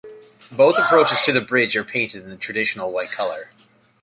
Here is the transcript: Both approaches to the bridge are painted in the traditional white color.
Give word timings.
Both 0.51 0.79
approaches 0.79 1.21
to 1.25 1.31
the 1.31 1.41
bridge 1.41 1.75
are 1.77 1.83
painted 1.83 2.23
in 2.23 2.29
the 2.31 2.35
traditional 2.35 2.91
white 2.91 3.11
color. 3.11 3.49